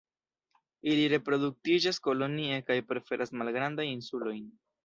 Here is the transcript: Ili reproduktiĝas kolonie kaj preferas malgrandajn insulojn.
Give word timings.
Ili 0.93 1.03
reproduktiĝas 1.13 2.01
kolonie 2.09 2.57
kaj 2.71 2.81
preferas 2.93 3.37
malgrandajn 3.43 3.97
insulojn. 4.01 4.45